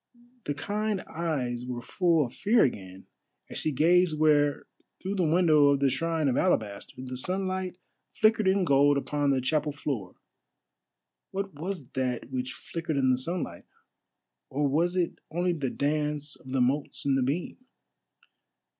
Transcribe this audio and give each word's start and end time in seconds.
The 0.45 0.55
kind 0.55 1.01
eyes 1.01 1.63
were 1.63 1.79
full 1.83 2.25
of 2.25 2.33
fear 2.33 2.63
again, 2.63 3.05
as 3.51 3.59
she 3.59 3.71
gazed 3.71 4.19
where, 4.19 4.65
through 4.99 5.13
the 5.13 5.23
window 5.31 5.67
of 5.67 5.79
the 5.79 5.91
shrine 5.91 6.27
of 6.27 6.35
alabaster, 6.35 6.95
the 7.03 7.15
sunlight 7.15 7.77
flickered 8.11 8.47
in 8.47 8.65
gold 8.65 8.97
upon 8.97 9.29
the 9.29 9.41
chapel 9.41 9.71
floor. 9.71 10.15
What 11.29 11.53
was 11.53 11.87
that 11.91 12.31
which 12.31 12.51
flickered 12.51 12.97
in 12.97 13.11
the 13.11 13.15
sunlight? 13.19 13.65
or 14.49 14.67
was 14.67 14.95
it 14.95 15.19
only 15.29 15.53
the 15.53 15.69
dance 15.69 16.35
of 16.35 16.51
the 16.51 16.61
motes 16.61 17.05
in 17.05 17.13
the 17.13 17.21
beam? 17.21 17.57